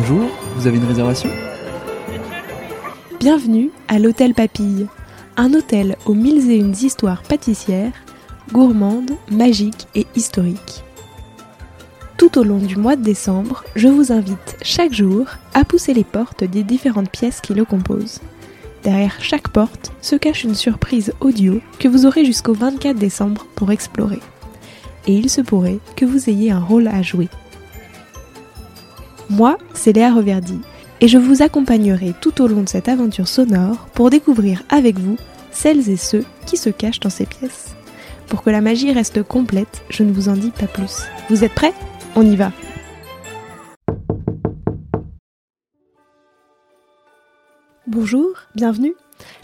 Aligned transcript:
Bonjour, 0.00 0.30
vous 0.56 0.66
avez 0.66 0.78
une 0.78 0.86
réservation 0.86 1.28
Bienvenue 3.18 3.68
à 3.86 3.98
l'Hôtel 3.98 4.32
Papille, 4.32 4.86
un 5.36 5.52
hôtel 5.52 5.98
aux 6.06 6.14
mille 6.14 6.50
et 6.50 6.56
une 6.56 6.72
histoires 6.72 7.22
pâtissières, 7.22 7.92
gourmandes, 8.50 9.10
magiques 9.30 9.88
et 9.94 10.06
historiques. 10.16 10.84
Tout 12.16 12.38
au 12.38 12.44
long 12.44 12.56
du 12.56 12.76
mois 12.76 12.96
de 12.96 13.02
décembre, 13.02 13.62
je 13.76 13.88
vous 13.88 14.10
invite 14.10 14.56
chaque 14.62 14.94
jour 14.94 15.26
à 15.52 15.66
pousser 15.66 15.92
les 15.92 16.04
portes 16.04 16.44
des 16.44 16.62
différentes 16.62 17.10
pièces 17.10 17.42
qui 17.42 17.52
le 17.52 17.66
composent. 17.66 18.20
Derrière 18.82 19.16
chaque 19.20 19.48
porte 19.48 19.92
se 20.00 20.16
cache 20.16 20.44
une 20.44 20.54
surprise 20.54 21.12
audio 21.20 21.60
que 21.78 21.88
vous 21.88 22.06
aurez 22.06 22.24
jusqu'au 22.24 22.54
24 22.54 22.96
décembre 22.96 23.46
pour 23.54 23.70
explorer. 23.70 24.20
Et 25.06 25.12
il 25.12 25.28
se 25.28 25.42
pourrait 25.42 25.80
que 25.94 26.06
vous 26.06 26.30
ayez 26.30 26.52
un 26.52 26.60
rôle 26.60 26.88
à 26.88 27.02
jouer. 27.02 27.28
Moi, 29.30 29.58
c'est 29.74 29.92
Léa 29.92 30.12
Reverdy, 30.12 30.58
et 31.00 31.06
je 31.06 31.16
vous 31.16 31.40
accompagnerai 31.40 32.14
tout 32.20 32.42
au 32.42 32.48
long 32.48 32.62
de 32.62 32.68
cette 32.68 32.88
aventure 32.88 33.28
sonore 33.28 33.86
pour 33.94 34.10
découvrir 34.10 34.64
avec 34.68 34.98
vous 34.98 35.16
celles 35.52 35.88
et 35.88 35.96
ceux 35.96 36.24
qui 36.46 36.56
se 36.56 36.68
cachent 36.68 36.98
dans 36.98 37.10
ces 37.10 37.26
pièces. 37.26 37.76
Pour 38.26 38.42
que 38.42 38.50
la 38.50 38.60
magie 38.60 38.92
reste 38.92 39.22
complète, 39.22 39.82
je 39.88 40.02
ne 40.02 40.12
vous 40.12 40.28
en 40.28 40.32
dis 40.32 40.50
pas 40.50 40.66
plus. 40.66 41.02
Vous 41.28 41.44
êtes 41.44 41.54
prêts? 41.54 41.72
On 42.16 42.28
y 42.28 42.34
va 42.34 42.50
Bonjour, 47.86 48.30
bienvenue. 48.56 48.94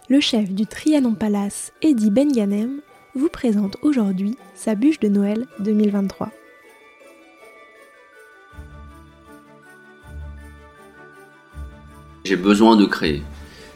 Le 0.08 0.18
chef 0.18 0.50
du 0.50 0.66
Trianon 0.66 1.14
Palace, 1.14 1.72
Eddie 1.80 2.10
Benganem, 2.10 2.80
vous 3.14 3.28
présente 3.28 3.76
aujourd'hui 3.82 4.36
sa 4.56 4.74
bûche 4.74 4.98
de 4.98 5.08
Noël 5.08 5.46
2023. 5.60 6.32
J'ai 12.26 12.34
besoin 12.34 12.74
de 12.74 12.86
créer. 12.86 13.22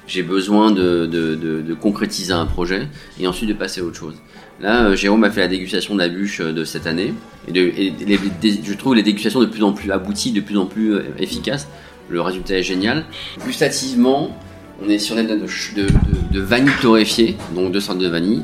J'ai 0.09 0.25
besoin 0.25 0.73
de, 0.73 1.77
concrétiser 1.81 2.33
un 2.33 2.47
projet 2.47 2.89
et 3.21 3.29
ensuite 3.29 3.49
de 3.49 3.55
passer 3.55 3.81
à 3.81 3.85
autre 3.85 3.97
chose. 3.97 4.17
Là, 4.61 4.87
euh, 4.87 4.97
Jérôme 4.97 5.23
a 5.23 5.31
fait 5.31 5.41
la 5.41 5.49
dégustation 5.49 5.95
de 5.95 6.01
la 6.01 6.09
bûche 6.09 6.41
euh, 6.41 6.53
de 6.53 6.65
cette 6.65 6.87
année. 6.89 7.15
Et, 7.47 7.55
je 7.55 8.75
trouve 8.75 8.97
les 8.97 9.05
dégustations 9.05 9.41
de 9.41 9.47
plus 9.47 9.63
en 9.63 9.73
plus 9.73 9.91
abouties, 9.93 10.33
de 10.33 10.41
plus 10.41 10.59
en 10.59 10.67
plus 10.67 10.95
euh, 10.95 11.03
efficaces. 11.19 11.69
Le 12.11 12.21
résultat 12.21 12.59
est 12.59 12.65
génial. 12.65 13.05
Gustativement, 13.47 14.37
on 14.85 14.89
est 14.89 14.99
sur 14.99 15.17
une 15.17 15.29
de, 15.29 15.37
de, 16.33 16.41
vanille 16.41 16.75
torréfiée, 16.83 17.37
donc 17.55 17.73
deux 17.73 17.81
sortes 17.81 17.99
de 17.99 18.09
vanille. 18.09 18.43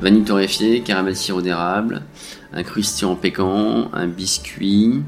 Vanille 0.00 0.22
torréfiée, 0.22 0.82
caramel 0.82 1.16
sirop 1.16 1.40
d'érable, 1.40 2.02
un 2.52 2.62
croustillant 2.62 3.16
pécan, 3.16 3.90
un 3.94 4.06
biscuit 4.06 5.00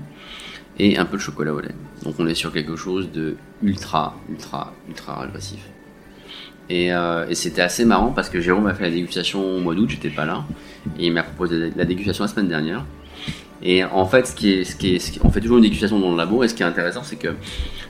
et 0.78 0.96
un 0.96 1.04
peu 1.04 1.16
de 1.16 1.22
chocolat 1.22 1.52
au 1.52 1.60
lait. 1.60 1.74
Donc 2.04 2.14
on 2.18 2.26
est 2.26 2.34
sur 2.34 2.52
quelque 2.52 2.76
chose 2.76 3.10
de 3.12 3.36
ultra, 3.62 4.16
ultra, 4.28 4.72
ultra 4.88 5.22
agressif. 5.22 5.60
Euh, 6.70 7.26
et, 7.28 7.34
c'était 7.34 7.62
assez 7.62 7.84
marrant 7.84 8.12
parce 8.12 8.28
que 8.28 8.40
Jérôme 8.40 8.66
a 8.66 8.74
fait 8.74 8.84
la 8.84 8.90
dégustation 8.90 9.56
au 9.56 9.60
mois 9.60 9.74
d'août, 9.74 9.88
j'étais 9.88 10.10
pas 10.10 10.26
là, 10.26 10.44
et 10.98 11.06
il 11.06 11.12
m'a 11.12 11.22
proposé 11.22 11.72
la 11.74 11.84
dégustation 11.84 12.24
la 12.24 12.28
semaine 12.28 12.48
dernière. 12.48 12.84
Et 13.62 13.84
en 13.84 14.06
fait, 14.06 14.26
ce 14.26 14.34
qui 14.34 14.52
est, 14.52 14.64
ce 14.64 14.76
qui 14.76 14.94
est, 14.94 15.20
on 15.24 15.30
fait 15.30 15.40
toujours 15.40 15.56
une 15.56 15.62
dégustation 15.62 15.98
dans 15.98 16.10
le 16.10 16.16
labo, 16.16 16.44
et 16.44 16.48
ce 16.48 16.54
qui 16.54 16.62
est 16.62 16.66
intéressant, 16.66 17.02
c'est 17.02 17.16
que 17.16 17.28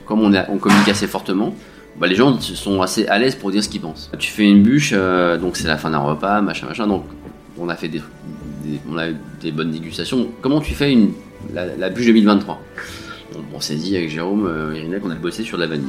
comme 0.05 0.21
on, 0.21 0.33
on 0.49 0.57
communique 0.57 0.87
assez 0.87 1.07
fortement, 1.07 1.53
bah, 1.99 2.07
les 2.07 2.15
gens 2.15 2.39
sont 2.39 2.81
assez 2.81 3.05
à 3.07 3.19
l'aise 3.19 3.35
pour 3.35 3.51
dire 3.51 3.63
ce 3.63 3.69
qu'ils 3.69 3.81
pensent. 3.81 4.09
Tu 4.17 4.31
fais 4.31 4.49
une 4.49 4.63
bûche, 4.63 4.93
euh, 4.93 5.37
donc 5.37 5.57
c'est 5.57 5.67
la 5.67 5.77
fin 5.77 5.89
d'un 5.89 5.99
repas, 5.99 6.41
machin, 6.41 6.65
machin, 6.65 6.87
donc 6.87 7.03
on 7.57 7.67
a 7.67 7.75
fait 7.75 7.89
des, 7.89 8.01
on 8.89 8.97
a 8.97 9.07
des 9.41 9.51
bonnes 9.51 9.71
dégustations. 9.71 10.31
Comment 10.41 10.61
tu 10.61 10.73
fais 10.73 10.91
une, 10.91 11.13
la, 11.53 11.89
bûche 11.89 12.05
2023 12.05 12.61
on, 13.53 13.59
s'est 13.59 13.75
dit 13.75 13.95
avec 13.95 14.09
Jérôme 14.09 14.47
euh, 14.47 14.99
qu'on 14.99 15.11
a 15.11 15.15
bossé 15.15 15.43
sur 15.43 15.57
la 15.57 15.67
vanille. 15.67 15.87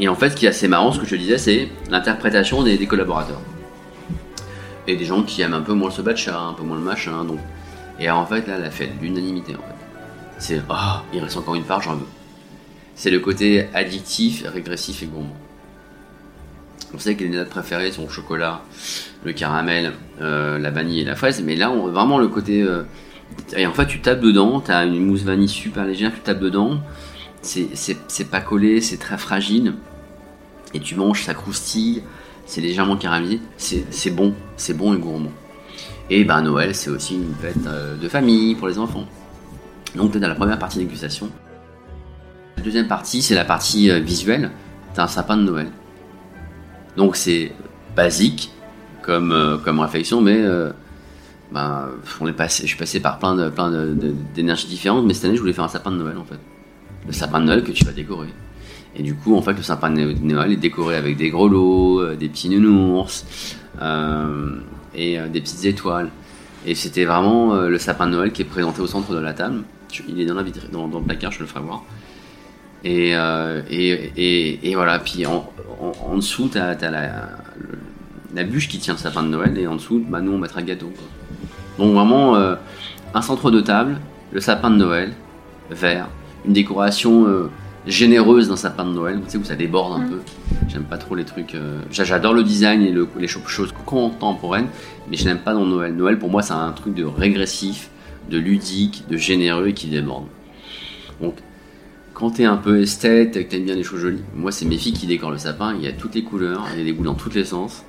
Et 0.00 0.08
en 0.08 0.14
fait, 0.14 0.30
ce 0.30 0.36
qui 0.36 0.46
est 0.46 0.48
assez 0.48 0.68
marrant, 0.68 0.92
ce 0.92 1.00
que 1.00 1.06
je 1.06 1.16
disais, 1.16 1.38
c'est 1.38 1.68
l'interprétation 1.90 2.62
des, 2.62 2.78
collaborateurs. 2.86 3.40
Et 4.86 4.96
des 4.96 5.04
gens 5.04 5.22
qui 5.22 5.42
aiment 5.42 5.54
un 5.54 5.60
peu 5.60 5.74
moins 5.74 5.88
le 5.88 5.94
sobacha, 5.94 6.38
un 6.38 6.52
peu 6.54 6.62
moins 6.62 6.76
le 6.76 6.82
machin. 6.82 7.24
Donc... 7.24 7.38
Et 8.00 8.10
en 8.10 8.26
fait, 8.26 8.46
là, 8.46 8.54
elle 8.58 8.64
a 8.64 8.70
fait 8.70 8.90
l'unanimité. 9.00 9.54
En 9.54 9.58
fait. 9.58 9.74
C'est 10.38 10.60
oh, 10.68 10.74
il 11.12 11.20
reste 11.20 11.36
encore 11.36 11.54
une 11.54 11.64
part, 11.64 11.82
j'en 11.82 11.96
veux. 11.96 12.06
C'est 12.94 13.10
le 13.10 13.20
côté 13.20 13.66
addictif, 13.74 14.44
régressif 14.46 15.02
et 15.02 15.06
gourmand. 15.06 15.36
On 16.94 16.98
sait 16.98 17.16
que 17.16 17.24
les 17.24 17.30
notes 17.30 17.50
préférées 17.50 17.92
sont 17.92 18.04
le 18.04 18.08
chocolat, 18.08 18.62
le 19.24 19.32
caramel, 19.32 19.92
euh, 20.20 20.58
la 20.58 20.70
vanille 20.70 21.00
et 21.00 21.04
la 21.04 21.16
fraise, 21.16 21.42
mais 21.44 21.54
là, 21.54 21.70
on, 21.70 21.88
vraiment 21.88 22.18
le 22.18 22.28
côté 22.28 22.62
euh, 22.62 22.84
et 23.56 23.66
en 23.66 23.72
fait, 23.72 23.86
tu 23.86 24.00
tapes 24.00 24.20
dedans, 24.20 24.60
tu 24.60 24.70
as 24.70 24.84
une 24.84 25.04
mousse 25.04 25.22
vanille 25.22 25.48
super 25.48 25.84
légère, 25.84 26.12
tu 26.14 26.20
tapes 26.20 26.40
dedans, 26.40 26.80
c'est 27.42 28.30
pas 28.30 28.40
collé, 28.40 28.80
c'est 28.80 28.96
très 28.96 29.18
fragile, 29.18 29.74
et 30.74 30.80
tu 30.80 30.94
manges, 30.94 31.24
ça 31.24 31.34
croustille, 31.34 32.02
c'est 32.46 32.60
légèrement 32.60 32.96
caramélisé, 32.96 33.40
c'est 33.56 34.10
bon, 34.10 34.34
c'est 34.56 34.76
bon 34.76 34.94
et 34.94 34.98
gourmand. 34.98 35.32
Et 36.10 36.24
ben 36.24 36.40
Noël, 36.40 36.74
c'est 36.74 36.88
aussi 36.88 37.16
une 37.16 37.34
fête 37.34 37.66
euh, 37.66 37.94
de 37.96 38.08
famille 38.08 38.54
pour 38.54 38.68
les 38.68 38.78
enfants. 38.78 39.04
Donc, 39.94 40.12
tu 40.12 40.20
dans 40.20 40.28
la 40.28 40.34
première 40.34 40.58
partie 40.58 40.78
dégustation. 40.78 41.30
La 42.56 42.62
deuxième 42.62 42.88
partie, 42.88 43.20
c'est 43.20 43.34
la 43.34 43.44
partie 43.44 43.90
visuelle. 44.00 44.50
Tu 44.94 45.00
as 45.00 45.04
un 45.04 45.06
sapin 45.06 45.36
de 45.36 45.42
Noël. 45.42 45.68
Donc, 46.98 47.16
c'est 47.16 47.52
basique 47.96 48.50
comme, 49.00 49.32
euh, 49.32 49.56
comme 49.56 49.80
réflexion, 49.80 50.20
mais 50.20 50.44
ben, 51.50 51.88
est 52.26 52.32
passé, 52.32 52.64
je 52.64 52.68
suis 52.68 52.76
passé 52.76 53.00
par 53.00 53.18
plein 53.18 53.34
de, 53.34 53.48
plein 53.48 53.70
d'énergies 54.34 54.66
différentes, 54.66 55.06
mais 55.06 55.14
cette 55.14 55.24
année, 55.24 55.36
je 55.36 55.40
voulais 55.40 55.54
faire 55.54 55.64
un 55.64 55.68
sapin 55.68 55.90
de 55.90 55.96
Noël 55.96 56.18
en 56.18 56.24
fait. 56.24 56.38
Le 57.06 57.12
sapin 57.12 57.40
de 57.40 57.46
Noël 57.46 57.62
que 57.62 57.72
tu 57.72 57.84
vas 57.84 57.92
décorer. 57.92 58.28
Et 58.96 59.02
du 59.02 59.14
coup, 59.14 59.34
en 59.36 59.42
fait, 59.42 59.52
le 59.52 59.62
sapin 59.62 59.90
de 59.90 60.12
Noël 60.22 60.52
est 60.52 60.56
décoré 60.56 60.96
avec 60.96 61.16
des 61.16 61.30
grelots, 61.30 62.00
euh, 62.00 62.16
des 62.16 62.28
petits 62.28 62.48
nounours 62.48 63.56
euh, 63.80 64.58
et 64.94 65.18
euh, 65.18 65.28
des 65.28 65.40
petites 65.40 65.64
étoiles. 65.64 66.10
Et 66.66 66.74
c'était 66.74 67.04
vraiment 67.04 67.54
le 67.54 67.78
sapin 67.78 68.06
de 68.06 68.12
Noël 68.12 68.32
qui 68.32 68.42
est 68.42 68.44
présenté 68.44 68.82
au 68.82 68.86
centre 68.86 69.14
de 69.14 69.20
la 69.20 69.32
table. 69.32 69.62
Il 70.08 70.20
est 70.20 70.26
dans, 70.26 70.34
la 70.34 70.42
dans, 70.72 70.88
dans 70.88 70.98
le 70.98 71.04
placard, 71.04 71.30
je 71.32 71.40
le 71.40 71.46
ferai 71.46 71.60
voir. 71.60 71.84
Et, 72.84 73.10
et, 73.10 74.70
et, 74.70 74.74
voilà, 74.74 74.98
puis 75.00 75.26
en, 75.26 75.50
dessous, 76.14 76.48
tu 76.50 76.58
as, 76.58 76.76
la, 76.80 77.28
la, 78.34 78.44
bûche 78.44 78.68
qui 78.68 78.78
tient 78.78 78.94
le 78.94 78.98
sapin 78.98 79.22
de 79.22 79.28
Noël, 79.28 79.58
et 79.58 79.66
en 79.66 79.76
dessous, 79.76 80.04
bah, 80.08 80.20
nous, 80.20 80.32
on 80.32 80.38
mettra 80.38 80.60
le 80.60 80.66
gâteau. 80.66 80.92
Donc 81.78 81.94
vraiment 81.94 82.34
euh, 82.36 82.56
un 83.14 83.22
centre 83.22 83.50
de 83.50 83.60
table, 83.60 83.98
le 84.32 84.40
sapin 84.40 84.70
de 84.70 84.76
Noël, 84.76 85.12
vert, 85.70 86.08
une 86.44 86.52
décoration 86.52 87.26
euh, 87.26 87.50
généreuse 87.86 88.48
d'un 88.48 88.56
sapin 88.56 88.84
de 88.84 88.90
Noël, 88.90 89.20
tu 89.24 89.30
sais 89.30 89.38
où 89.38 89.44
ça 89.44 89.54
déborde 89.54 90.00
un 90.00 90.04
mm. 90.04 90.10
peu. 90.10 90.20
J'aime 90.68 90.82
pas 90.82 90.98
trop 90.98 91.14
les 91.14 91.24
trucs. 91.24 91.54
Euh, 91.54 91.80
j'adore 91.90 92.34
le 92.34 92.42
design 92.42 92.82
et 92.82 92.94
les 93.18 93.28
choses 93.28 93.72
contemporaines, 93.86 94.66
mais 95.08 95.16
je 95.16 95.24
n'aime 95.24 95.38
pas 95.38 95.54
dans 95.54 95.64
Noël. 95.64 95.94
Noël 95.94 96.18
pour 96.18 96.30
moi 96.30 96.42
c'est 96.42 96.52
un 96.52 96.72
truc 96.72 96.94
de 96.94 97.04
régressif, 97.04 97.90
de 98.28 98.38
ludique, 98.38 99.04
de 99.08 99.16
généreux 99.16 99.68
et 99.68 99.72
qui 99.72 99.86
déborde. 99.86 100.26
Donc 101.20 101.34
quand 102.18 102.30
t'es 102.30 102.44
un 102.44 102.56
peu 102.56 102.82
esthète, 102.82 103.32
que 103.32 103.38
t'aimes 103.38 103.64
bien 103.64 103.76
les 103.76 103.84
choses 103.84 104.00
jolies, 104.00 104.24
moi 104.34 104.50
c'est 104.50 104.64
mes 104.64 104.76
filles 104.76 104.92
qui 104.92 105.06
décorent 105.06 105.30
le 105.30 105.38
sapin, 105.38 105.74
il 105.74 105.84
y 105.84 105.86
a 105.86 105.92
toutes 105.92 106.16
les 106.16 106.24
couleurs, 106.24 106.66
il 106.72 106.80
y 106.80 106.82
a 106.82 106.84
des 106.84 106.92
goûts 106.92 107.04
dans 107.04 107.14
tous 107.14 107.32
les 107.32 107.44
sens. 107.44 107.84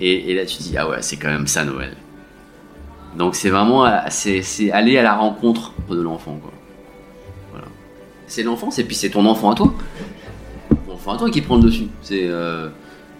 Et, 0.00 0.30
et 0.30 0.34
là 0.34 0.44
tu 0.44 0.56
te 0.56 0.62
dis 0.64 0.76
ah 0.76 0.88
ouais 0.88 1.02
c'est 1.02 1.16
quand 1.16 1.28
même 1.28 1.46
ça 1.46 1.64
Noël. 1.64 1.96
Donc 3.16 3.36
c'est 3.36 3.50
vraiment 3.50 3.86
euh, 3.86 3.98
c'est 4.10 4.70
aller 4.72 4.98
à 4.98 5.02
la 5.02 5.14
rencontre 5.14 5.72
de 5.88 6.00
l'enfant. 6.00 6.40
C'est 8.26 8.42
l'enfant, 8.42 8.68
et 8.76 8.84
puis 8.84 8.94
c'est 8.94 9.08
ton 9.08 9.24
enfant 9.24 9.52
à 9.52 9.54
toi. 9.54 9.72
Ton 10.86 10.92
enfant 10.92 11.12
à 11.14 11.16
toi 11.16 11.30
qui 11.30 11.40
prend 11.40 11.56
le 11.56 11.62
dessus. 11.62 11.86
C'est 12.02 12.26
euh, 12.26 12.68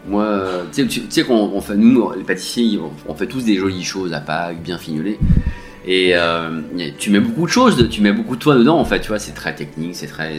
moi, 0.06 0.64
tu 0.72 0.86
sais 1.08 1.24
qu'on 1.24 1.60
fait 1.60 1.76
nous 1.76 2.10
les 2.12 2.24
pâtissiers, 2.24 2.78
on, 3.06 3.14
fait 3.14 3.26
tous 3.26 3.44
des 3.44 3.56
jolies 3.56 3.84
choses 3.84 4.12
à 4.12 4.20
Pâques, 4.20 4.62
bien 4.62 4.78
fignolées. 4.78 5.18
Euh, 5.86 6.60
et 6.78 6.92
tu 6.98 7.10
mets 7.10 7.20
beaucoup 7.20 7.46
de 7.46 7.50
choses, 7.50 7.88
tu 7.88 8.02
mets 8.02 8.12
beaucoup 8.12 8.36
de 8.36 8.40
toi 8.40 8.56
dedans 8.56 8.78
en 8.78 8.84
fait, 8.84 9.00
tu 9.00 9.08
vois, 9.08 9.18
c'est 9.18 9.32
très 9.32 9.54
technique, 9.54 9.94
c'est 9.94 10.06
très, 10.06 10.34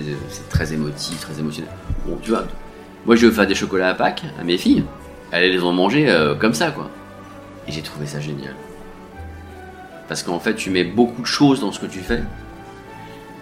très 0.49 0.73
émotif, 0.73 1.19
très 1.19 1.39
émotionnel. 1.39 1.71
Bon, 2.05 2.17
tu 2.21 2.29
vois, 2.29 2.45
moi 3.05 3.15
je 3.15 3.25
veux 3.25 3.31
faire 3.31 3.47
des 3.47 3.55
chocolats 3.55 3.89
à 3.89 3.93
Pâques 3.93 4.23
à 4.39 4.43
mes 4.43 4.57
filles, 4.57 4.83
elles 5.31 5.51
les 5.51 5.63
ont 5.63 5.71
mangés 5.71 6.13
comme 6.39 6.53
ça 6.53 6.71
quoi. 6.71 6.91
Et 7.67 7.71
j'ai 7.71 7.81
trouvé 7.81 8.05
ça 8.05 8.19
génial. 8.19 8.53
Parce 10.09 10.23
qu'en 10.23 10.39
fait, 10.39 10.55
tu 10.55 10.71
mets 10.71 10.83
beaucoup 10.83 11.21
de 11.21 11.27
choses 11.27 11.61
dans 11.61 11.71
ce 11.71 11.79
que 11.79 11.85
tu 11.85 11.99
fais. 11.99 12.23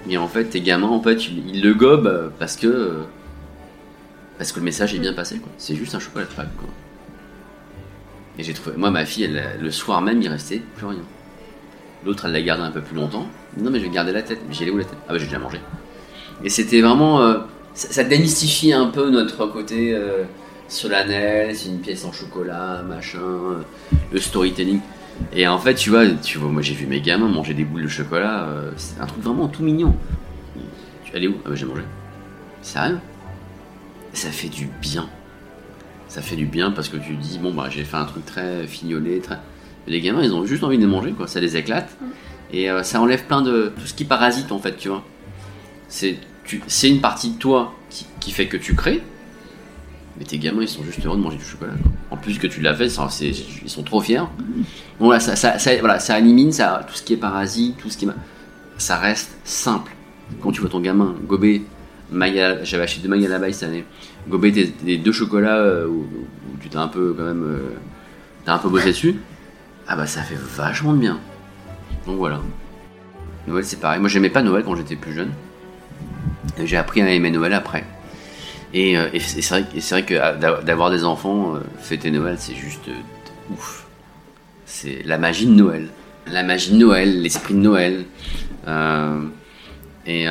Mais 0.05 0.17
en 0.17 0.27
fait, 0.27 0.43
tes 0.45 0.59
gamins, 0.59 0.89
en 0.89 1.01
fait, 1.01 1.29
ils, 1.29 1.61
le 1.61 1.73
gobent 1.73 2.31
parce 2.38 2.57
que. 2.57 3.03
Parce 4.38 4.51
que 4.51 4.59
le 4.59 4.65
message 4.65 4.93
est 4.93 5.00
bien 5.00 5.13
passé, 5.13 5.39
quoi. 5.39 5.50
C'est 5.57 5.75
juste 5.75 5.95
un 5.95 6.00
chocolat 6.00 6.25
de 6.25 6.31
Pâques, 6.31 6.55
quoi. 6.57 6.67
Et 8.38 8.43
j'ai 8.43 8.53
trouvé. 8.53 8.75
Moi, 8.75 8.91
ma 8.91 9.05
fille, 9.05 9.29
le 9.59 9.71
soir 9.71 10.01
même, 10.01 10.21
il 10.21 10.27
restait 10.27 10.61
plus 10.75 10.88
rien. 10.88 11.00
L'autre, 12.07 12.25
elle 12.25 12.31
l'a 12.31 12.42
gardé 12.42 12.63
un 12.63 12.71
peu 12.71 12.81
plus 12.81 12.95
longtemps. 12.95 13.27
Non, 13.57 13.69
mais 13.69 13.80
je 13.80 13.83
vais 13.83 13.92
garder 13.92 14.13
la 14.13 14.24
tête. 14.24 14.39
Mais 14.48 14.54
j'ai 14.54 14.71
où 14.71 14.77
la 14.77 14.86
tête? 14.86 14.98
Ah, 15.07 15.12
bah, 15.12 15.19
j'ai 15.19 15.25
déjà 15.25 15.39
mangé. 15.39 15.59
Et 16.44 16.50
c'était 16.50 16.81
vraiment. 16.81 17.21
Euh, 17.21 17.39
ça, 17.74 18.04
démystifie 18.04 18.74
un 18.74 18.88
peu 18.88 19.09
notre 19.09 19.45
côté 19.48 19.94
euh, 19.94 20.24
solennel. 20.69 21.56
C'est 21.56 21.68
une 21.68 21.80
pièce 21.80 22.06
en 22.06 22.13
chocolat, 22.13 22.81
machin. 22.88 23.19
Euh, 23.19 23.62
le 24.12 24.19
storytelling. 24.19 24.80
Et 25.33 25.48
en 25.48 25.59
fait, 25.59 25.75
tu 25.75 25.89
vois, 25.89 26.07
tu 26.07 26.38
vois 26.38 26.50
moi 26.50 26.62
j'ai 26.62 26.74
vu 26.74 26.86
mes 26.86 27.01
gamins 27.01 27.27
manger 27.27 27.54
des 27.54 27.65
boules 27.65 27.83
de 27.83 27.88
chocolat, 27.88 28.45
euh, 28.45 28.71
c'est 28.77 29.01
un 29.01 29.06
truc 29.06 29.24
vraiment 29.24 29.48
tout 29.48 29.63
mignon. 29.63 29.95
Elle 31.13 31.24
est 31.24 31.27
où? 31.27 31.36
Ah 31.45 31.50
bah 31.50 31.56
j'ai 31.56 31.65
mangé. 31.65 31.81
Sérieux? 32.62 33.00
Ça 34.13 34.30
fait 34.30 34.50
du 34.50 34.69
bien. 34.81 35.10
Ça 36.07 36.21
fait 36.21 36.36
du 36.36 36.45
bien 36.45 36.71
parce 36.71 36.89
que 36.89 36.98
tu 36.98 37.15
dis, 37.15 37.39
bon 37.39 37.53
bah 37.53 37.68
j'ai 37.69 37.83
fait 37.83 37.98
un 37.98 38.06
truc 38.06 38.25
très 38.25 38.68
fignolé, 38.68 39.19
très... 39.19 39.39
les 39.88 40.01
gamins 40.01 40.22
ils 40.24 40.34
ont 40.34 40.45
juste 40.45 40.63
envie 40.63 40.78
de 40.78 40.86
manger, 40.88 41.12
quoi. 41.12 41.28
Ça 41.28 41.39
les 41.39 41.57
éclate. 41.57 41.95
Et 42.51 42.69
euh, 42.72 42.81
ça 42.84 43.01
enlève 43.01 43.25
plein 43.25 43.42
de... 43.42 43.74
tout 43.78 43.86
ce 43.86 43.94
qui 43.94 44.06
parasite 44.06 44.51
en 44.51 44.60
fait, 44.60 44.78
tu 44.78 44.88
vois. 44.89 45.04
C'est 45.89 46.18
tu... 46.45 46.62
c'est 46.68 46.89
une 46.89 47.01
partie 47.01 47.31
de 47.31 47.38
toi 47.38 47.74
qui, 47.89 48.06
qui 48.19 48.31
fait 48.31 48.48
que 48.48 48.57
tu 48.57 48.74
crées, 48.75 49.01
mais 50.18 50.25
tes 50.25 50.38
gamins, 50.39 50.62
ils 50.62 50.68
sont 50.68 50.84
juste 50.84 51.06
heureux 51.06 51.18
de 51.18 51.22
manger 51.22 51.38
du 51.38 51.44
chocolat. 51.45 51.74
quoi. 51.81 51.92
En 52.12 52.18
plus 52.18 52.39
que 52.39 52.48
tu 52.48 52.62
l'as 52.62 52.74
fait, 52.74 52.89
ça, 52.89 53.07
c'est- 53.10 53.31
ils 53.63 53.69
sont 53.69 53.84
trop 53.84 54.00
fiers. 54.01 54.24
Bon, 55.00 55.10
là, 55.12 55.19
ça, 55.19 55.36
ça, 55.36 55.60
ça- 55.60 55.78
voilà, 55.80 56.00
ça 56.00 56.18
élimine 56.19 56.51
ça, 56.54 56.86
tout 56.88 56.95
ce 56.95 57.04
qui 57.04 57.13
est 57.13 57.18
parasite, 57.18 57.75
tout 57.78 57.89
ce 57.89 57.98
qui 57.98 58.06
est. 58.06 58.10
Ça 58.78 58.98
reste 58.98 59.36
simple. 59.44 59.92
Quand 60.42 60.51
tu 60.51 60.62
vois 60.62 60.69
ton 60.69 60.80
gamin 60.80 61.16
gober, 61.28 61.63
Maya, 62.12 62.63
j'avais 62.63 62.84
acheté 62.84 63.01
deux 63.01 63.10
Maya 63.10 63.28
là-bas 63.28 63.51
cette 63.51 63.68
année, 63.69 63.84
gober 64.30 64.51
tes, 64.54 64.69
tes 64.72 64.98
deux 64.98 65.12
chocolats 65.12 65.57
euh, 65.57 65.88
où, 65.88 66.00
où 66.06 66.57
tu 66.62 66.69
t'es 66.69 66.78
un 66.78 66.88
peu, 66.88 67.13
quand 67.18 67.24
même. 67.25 67.44
euh, 67.44 67.74
t'as 68.45 68.54
un 68.54 68.57
peu 68.60 68.69
bossé 68.69 68.88
dessus, 68.88 69.16
ah 69.88 69.95
bah 69.95 70.07
ça 70.07 70.22
fait 70.22 70.38
vachement 70.38 70.94
de 70.94 71.00
bien. 71.00 71.19
Donc 72.06 72.18
voilà. 72.18 72.39
Noël, 73.48 73.63
c'est 73.63 73.80
pareil. 73.80 74.00
Moi, 74.00 74.10
j'aimais 74.10 74.30
pas 74.30 74.42
Noël 74.44 74.63
quand 74.66 74.75
j'étais 74.75 74.95
plus 74.95 75.13
jeune. 75.13 75.31
J'ai 76.62 76.75
appris 76.78 77.01
à 77.01 77.10
aimer 77.10 77.31
Noël 77.31 77.54
après. 77.54 77.86
Et, 78.74 78.98
euh, 78.98 79.07
c'est 79.19 79.48
vrai, 79.50 79.66
vrai 79.74 80.04
que 80.04 80.13
d'a- 80.13 80.62
d'avoir 80.62 80.92
des 80.92 81.06
enfants, 81.06 81.56
euh, 81.56 81.60
fêter 81.80 82.12
Noël, 82.12 82.36
c'est 82.38 82.56
juste 82.56 82.88
euh, 82.89 83.54
ouf. 83.54 83.86
C'est 84.66 85.01
la 85.06 85.18
magie 85.18 85.45
de 85.45 85.54
Noël. 85.54 85.88
La 86.28 86.44
magie 86.44 86.72
de 86.72 86.78
Noël, 86.78 87.22
l'esprit 87.22 87.54
de 87.54 87.60
Noël. 87.60 88.06
Et, 90.06 90.25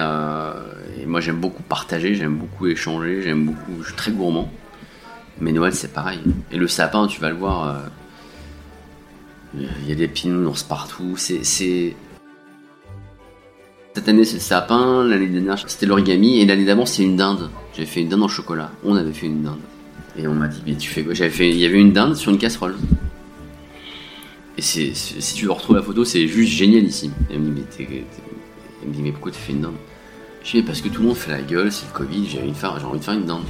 moi, 1.07 1.21
j'aime 1.21 1.37
beaucoup 1.37 1.63
partager, 1.63 2.15
j'aime 2.15 2.35
beaucoup 2.37 2.67
échanger, 2.67 3.23
j'aime 3.23 3.47
beaucoup. 3.47 3.81
Je 3.81 3.87
suis 3.87 3.95
très 3.97 4.11
gourmand. 4.11 4.51
Mais 5.41 5.53
Noël, 5.53 5.75
c'est 5.75 5.93
pareil. 5.93 6.21
Et 6.53 6.57
le 6.59 6.69
sapin, 6.69 7.07
tu 7.07 7.21
vas 7.21 7.31
le 7.31 7.37
voir. 7.37 7.81
Il 9.57 9.89
y 9.89 9.93
a 9.93 9.95
des 9.95 10.09
pinounours 10.09 10.63
partout. 10.63 11.15
C'est. 11.17 11.43
Cette 13.95 14.09
année, 14.09 14.25
c'est 14.25 14.35
le 14.35 14.41
sapin. 14.41 15.05
L'année 15.05 15.29
dernière, 15.29 15.59
c'était 15.69 15.87
l'origami. 15.87 16.41
Et 16.41 16.47
l'année 16.47 16.65
d'avant, 16.65 16.85
c'est 16.87 17.03
une 17.03 17.17
dinde. 17.17 17.49
J'avais 17.75 17.87
fait 17.87 18.01
une 18.01 18.09
dinde 18.09 18.23
en 18.23 18.29
chocolat. 18.29 18.71
On 18.85 18.95
avait 18.97 19.13
fait 19.13 19.27
une 19.27 19.43
dinde. 19.43 19.61
Et 20.19 20.27
on 20.27 20.35
m'a 20.35 20.49
dit, 20.49 20.63
mais 20.67 20.75
tu 20.77 20.89
fais 20.91 21.03
quoi? 21.03 21.15
J'avais 21.15 21.31
fait. 21.31 21.49
Il 21.51 21.57
y 21.59 21.65
avait 21.67 21.81
une 21.81 21.93
dinde 21.93 22.15
sur 22.17 22.31
une 22.31 22.39
casserole. 22.39 22.75
Et 24.59 24.63
si 24.63 24.93
tu 25.35 25.49
retrouves 25.49 25.77
la 25.77 25.83
photo, 25.83 26.05
c'est 26.05 26.27
juste 26.29 26.53
génialissime. 26.53 27.13
Et 27.31 27.35
elle 27.35 27.41
me 27.41 27.55
dit, 27.55 27.61
mais, 27.61 27.77
t'es- 27.77 27.85
t'es- 27.85 28.05
elle 28.83 28.89
me 28.89 28.95
dit, 28.95 29.03
mais 29.03 29.13
pourquoi 29.13 29.33
tu 29.33 29.39
fais 29.39 29.53
une 29.53 29.61
dinde? 29.61 29.75
Je 30.43 30.51
dis, 30.53 30.57
mais 30.59 30.63
parce 30.63 30.81
que 30.81 30.89
tout 30.89 31.03
le 31.03 31.09
monde 31.09 31.17
fait 31.17 31.33
la 31.33 31.43
gueule, 31.43 31.71
c'est 31.73 31.87
le 31.87 31.93
Covid, 31.93 32.27
j'ai 32.27 32.41
envie 32.41 32.53
de 32.53 32.57
faire, 32.57 32.79
j'ai 32.79 32.87
envie 32.87 32.99
de 32.99 33.05
faire 33.05 33.15
une 33.15 33.27
dinde. 33.27 33.43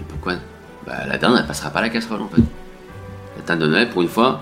Et 0.00 0.04
pourquoi? 0.08 0.34
Bah, 0.86 1.04
la 1.08 1.18
dinde, 1.18 1.36
elle 1.40 1.46
passera 1.46 1.70
pas 1.70 1.80
à 1.80 1.82
la 1.82 1.88
casserole 1.88 2.22
en 2.22 2.28
fait. 2.28 2.42
La 3.38 3.42
dinde 3.44 3.60
de 3.60 3.66
Noël, 3.66 3.90
pour 3.90 4.02
une 4.02 4.08
fois, 4.08 4.40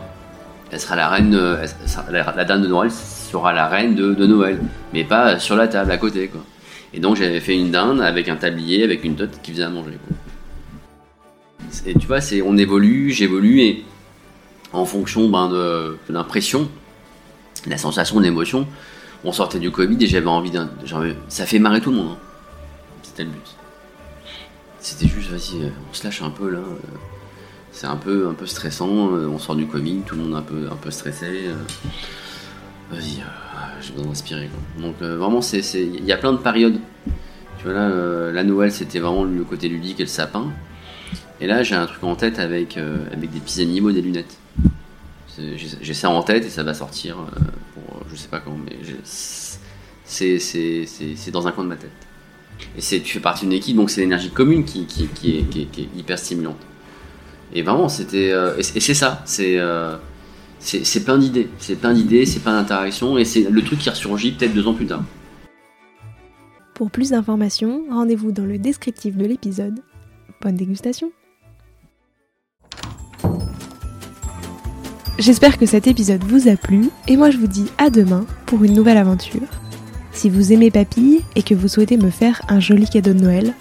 elle 0.70 0.80
sera 0.80 0.96
la 0.96 1.08
reine. 1.08 1.30
de- 1.30 1.58
sera- 1.86 2.06
la, 2.10 2.44
de 2.44 2.66
Noël 2.66 2.90
sera 2.90 3.52
la 3.52 3.68
reine 3.68 3.94
de, 3.94 4.14
de 4.14 4.26
Noël, 4.26 4.58
mais 4.92 5.04
pas 5.04 5.38
sur 5.38 5.56
la 5.56 5.68
table 5.68 5.90
à 5.90 5.98
côté. 5.98 6.30
Et 6.92 7.00
donc 7.00 7.16
j'avais 7.16 7.40
fait 7.40 7.56
une 7.56 7.70
dinde 7.70 8.00
avec 8.00 8.28
un 8.28 8.36
tablier, 8.36 8.82
avec 8.84 9.04
une 9.04 9.14
tote 9.16 9.40
qui 9.42 9.52
faisait 9.52 9.62
à 9.64 9.70
manger. 9.70 9.98
Et 11.86 11.94
tu 11.94 12.06
vois, 12.06 12.20
c'est 12.20 12.42
on 12.42 12.56
évolue, 12.56 13.10
j'évolue 13.10 13.60
et 13.60 13.84
en 14.72 14.84
fonction 14.84 15.28
ben, 15.28 15.48
de, 15.48 15.98
de 16.08 16.12
l'impression, 16.12 16.68
la 17.66 17.78
sensation 17.78 18.20
d'émotion, 18.20 18.66
on 19.24 19.32
sortait 19.32 19.58
du 19.58 19.70
Covid 19.70 19.96
et 20.02 20.06
j'avais 20.06 20.26
envie 20.26 20.50
d'un. 20.50 20.70
Ça 21.28 21.46
fait 21.46 21.58
marrer 21.58 21.80
tout 21.80 21.90
le 21.90 21.96
monde. 21.96 22.12
hein. 22.12 22.18
C'était 23.02 23.24
le 23.24 23.30
but. 23.30 23.54
C'était 24.80 25.08
juste, 25.08 25.30
vas-y, 25.30 25.62
euh, 25.62 25.68
on 25.90 25.94
se 25.94 26.04
lâche 26.04 26.22
un 26.22 26.30
peu 26.30 26.48
là. 26.50 26.58
euh, 26.58 26.62
C'est 27.72 27.86
un 27.86 27.96
peu, 27.96 28.28
un 28.28 28.34
peu 28.34 28.46
stressant. 28.46 29.14
euh, 29.14 29.26
On 29.28 29.38
sort 29.38 29.56
du 29.56 29.66
Covid, 29.66 30.00
tout 30.06 30.16
le 30.16 30.22
monde 30.22 30.34
un 30.34 30.42
peu, 30.42 30.68
un 30.70 30.76
peu 30.76 30.90
stressé. 30.90 31.48
euh, 31.48 31.54
Vas-y, 32.90 33.20
euh, 33.20 33.80
j'ai 33.80 33.92
besoin 33.92 34.08
d'inspirer. 34.08 34.50
Donc 34.78 34.96
vraiment, 35.00 35.40
il 35.42 36.04
y 36.04 36.12
a 36.12 36.16
plein 36.16 36.32
de 36.32 36.38
périodes. 36.38 36.78
Tu 37.58 37.64
vois 37.64 37.74
là, 37.74 38.32
la 38.32 38.42
Noël, 38.42 38.72
c'était 38.72 38.98
vraiment 38.98 39.24
le 39.24 39.44
côté 39.44 39.68
ludique 39.68 40.00
et 40.00 40.04
le 40.04 40.08
sapin. 40.08 40.46
Et 41.40 41.46
là, 41.46 41.62
j'ai 41.62 41.74
un 41.74 41.86
truc 41.86 42.02
en 42.02 42.16
tête 42.16 42.38
avec, 42.38 42.76
avec 42.78 43.30
des 43.30 43.38
petits 43.38 43.60
animaux, 43.62 43.92
des 43.92 44.02
lunettes. 44.02 44.36
J'ai 45.38 45.94
ça 45.94 46.10
en 46.10 46.22
tête 46.22 46.44
et 46.46 46.50
ça 46.50 46.62
va 46.62 46.74
sortir 46.74 47.16
pour 47.74 48.00
je 48.10 48.16
sais 48.16 48.28
pas 48.28 48.40
quand, 48.40 48.56
mais 48.64 48.76
c'est 50.04 51.30
dans 51.30 51.46
un 51.46 51.52
coin 51.52 51.64
de 51.64 51.68
ma 51.68 51.76
tête. 51.76 51.90
Et 52.76 52.80
tu 53.00 53.12
fais 53.12 53.20
partie 53.20 53.44
d'une 53.44 53.52
équipe, 53.52 53.76
donc 53.76 53.90
c'est 53.90 54.00
l'énergie 54.00 54.30
commune 54.30 54.64
qui, 54.64 54.86
qui, 54.86 55.04
est, 55.04 55.06
est, 55.30 55.66
qui 55.66 55.82
est 55.82 55.88
hyper 55.98 56.18
stimulante. 56.18 56.58
Et 57.52 57.62
vraiment, 57.62 57.88
c'était. 57.88 58.30
euh, 58.32 58.56
et 58.58 58.62
c'est 58.62 58.94
ça, 58.94 59.22
c'est. 59.24 59.58
euh, 59.58 59.96
c'est 60.60 61.04
plein 61.04 61.16
d'idées, 61.16 61.48
c'est 61.58 61.76
plein 61.76 61.94
d'idées, 61.94 62.26
c'est 62.26 62.40
plein 62.40 62.52
d'interactions, 62.52 63.16
et 63.16 63.24
c'est 63.24 63.48
le 63.48 63.62
truc 63.62 63.78
qui 63.78 63.88
ressurgit 63.88 64.32
peut-être 64.32 64.52
deux 64.52 64.66
ans 64.66 64.74
plus 64.74 64.86
tard. 64.86 65.02
Pour 66.74 66.90
plus 66.90 67.10
d'informations, 67.10 67.84
rendez-vous 67.90 68.30
dans 68.30 68.44
le 68.44 68.58
descriptif 68.58 69.16
de 69.16 69.24
l'épisode. 69.24 69.80
Bonne 70.42 70.56
dégustation 70.56 71.12
J'espère 75.18 75.58
que 75.58 75.66
cet 75.66 75.86
épisode 75.86 76.24
vous 76.24 76.48
a 76.48 76.56
plu 76.56 76.88
et 77.06 77.18
moi 77.18 77.30
je 77.30 77.36
vous 77.36 77.46
dis 77.46 77.66
à 77.76 77.90
demain 77.90 78.24
pour 78.46 78.64
une 78.64 78.72
nouvelle 78.72 78.96
aventure. 78.96 79.42
Si 80.12 80.30
vous 80.30 80.52
aimez 80.52 80.70
Papille 80.70 81.20
et 81.36 81.42
que 81.42 81.54
vous 81.54 81.68
souhaitez 81.68 81.98
me 81.98 82.08
faire 82.08 82.40
un 82.48 82.58
joli 82.58 82.88
cadeau 82.88 83.12
de 83.12 83.20
Noël, 83.20 83.54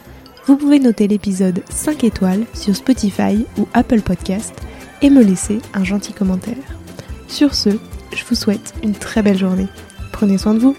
vous 0.50 0.58
pouvez 0.58 0.80
noter 0.80 1.08
l'épisode 1.08 1.62
5 1.70 2.04
étoiles 2.04 2.44
sur 2.56 2.76
Spotify 2.76 3.46
ou 3.60 3.68
Apple 3.76 4.02
Podcast 4.02 4.56
et 5.04 5.12
me 5.12 5.22
laisser 5.22 5.60
un 5.76 5.84
gentil 5.84 6.12
commentaire. 6.12 6.58
Sur 7.28 7.54
ce, 7.54 7.70
je 8.12 8.26
vous 8.26 8.34
souhaite 8.34 8.74
une 8.82 8.96
très 8.96 9.22
belle 9.22 9.38
journée. 9.38 9.68
Prenez 10.12 10.40
soin 10.40 10.56
de 10.56 10.60
vous. 10.60 10.76